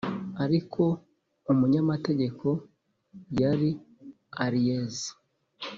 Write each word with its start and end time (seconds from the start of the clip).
ariko 0.43 0.81
umunyamategeko 1.51 2.47
yari 3.39 3.69
aries 4.45 4.97